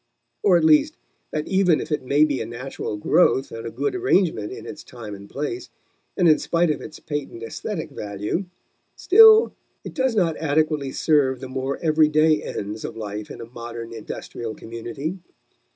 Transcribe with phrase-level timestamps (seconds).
[0.41, 0.97] Or, at least,
[1.29, 4.83] that even if it may be a natural growth and a good arrangement in its
[4.83, 5.69] time and place,
[6.17, 8.45] and in spite of its patent aesthetic value,
[8.95, 9.53] still
[9.83, 14.55] it does not adequately serve the more everyday ends of life in a modern industrial
[14.55, 15.19] community.